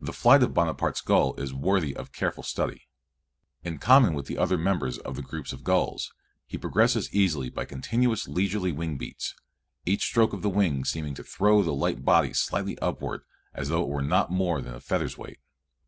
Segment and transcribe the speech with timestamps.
[0.00, 2.88] The flight of Bonaparte's gull is worthy of careful study.
[3.62, 6.12] In common with the other members of the group of gulls,
[6.46, 9.36] he progresses easily by continuous leisurely wing beats,
[9.84, 13.20] each stroke of the wings seeming to throw the light body slightly upward
[13.54, 15.38] as though it were not more than a feather's weight.